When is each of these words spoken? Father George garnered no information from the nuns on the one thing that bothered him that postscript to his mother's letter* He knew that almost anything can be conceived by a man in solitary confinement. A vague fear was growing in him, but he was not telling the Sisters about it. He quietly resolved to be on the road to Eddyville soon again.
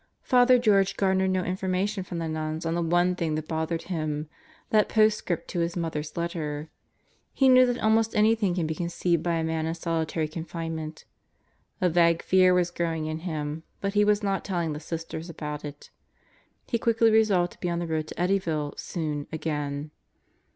Father 0.23 0.57
George 0.57 0.97
garnered 0.97 1.29
no 1.29 1.43
information 1.43 2.03
from 2.03 2.17
the 2.17 2.27
nuns 2.27 2.65
on 2.65 2.73
the 2.73 2.81
one 2.81 3.13
thing 3.13 3.35
that 3.35 3.47
bothered 3.47 3.83
him 3.83 4.27
that 4.71 4.89
postscript 4.89 5.47
to 5.49 5.59
his 5.59 5.75
mother's 5.77 6.17
letter* 6.17 6.71
He 7.33 7.47
knew 7.47 7.67
that 7.67 7.77
almost 7.77 8.15
anything 8.15 8.55
can 8.55 8.65
be 8.65 8.73
conceived 8.73 9.21
by 9.21 9.35
a 9.35 9.43
man 9.43 9.67
in 9.67 9.75
solitary 9.75 10.27
confinement. 10.27 11.05
A 11.81 11.87
vague 11.87 12.23
fear 12.23 12.51
was 12.55 12.71
growing 12.71 13.05
in 13.05 13.19
him, 13.19 13.61
but 13.79 13.93
he 13.93 14.03
was 14.03 14.23
not 14.23 14.43
telling 14.43 14.73
the 14.73 14.79
Sisters 14.79 15.29
about 15.29 15.63
it. 15.63 15.91
He 16.65 16.79
quietly 16.79 17.11
resolved 17.11 17.51
to 17.51 17.59
be 17.59 17.69
on 17.69 17.77
the 17.77 17.85
road 17.85 18.07
to 18.07 18.15
Eddyville 18.15 18.79
soon 18.79 19.27
again. 19.31 19.91